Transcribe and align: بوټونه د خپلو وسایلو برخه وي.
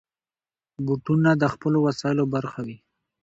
بوټونه 0.85 1.29
د 1.41 1.43
خپلو 1.53 1.77
وسایلو 1.87 2.23
برخه 2.33 2.59
وي. 2.67 2.77